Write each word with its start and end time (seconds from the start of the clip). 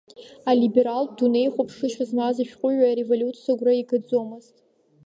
Алибералтә 0.49 1.13
дунеихәаԥшышьа 1.17 2.05
змаз 2.09 2.37
ашәҟәыҩҩы 2.43 2.87
ареволиуциа 2.91 3.51
агәра 3.53 3.73
игаӡомызт. 3.81 4.55